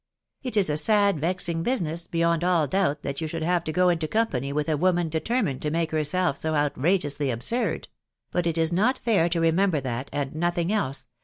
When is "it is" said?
0.41-0.67, 8.47-8.73